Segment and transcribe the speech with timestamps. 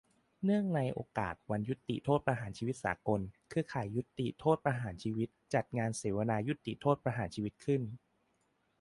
[0.43, 7.81] เนื่องในโอกาสวันยุติโทษประหารชีวิตสากล เครือข่ายยุติโทษประหารชีวิต จัดงานเสวนายุติโทษประหารชีวิตขึ้น